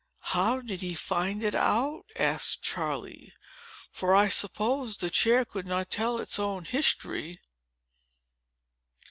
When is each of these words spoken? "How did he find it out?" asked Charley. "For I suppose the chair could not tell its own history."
"How 0.33 0.61
did 0.61 0.81
he 0.81 0.95
find 0.95 1.43
it 1.43 1.53
out?" 1.53 2.05
asked 2.15 2.63
Charley. 2.63 3.35
"For 3.91 4.15
I 4.15 4.29
suppose 4.29 4.97
the 4.97 5.11
chair 5.11 5.45
could 5.45 5.67
not 5.67 5.91
tell 5.91 6.17
its 6.19 6.39
own 6.39 6.65
history." 6.65 7.39